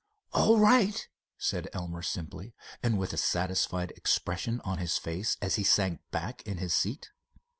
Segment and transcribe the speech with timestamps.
[0.33, 1.07] "All right,"
[1.37, 6.41] said Elmer simply, and with a satisfied expression on his face, as he sank back
[6.41, 7.11] in his seat.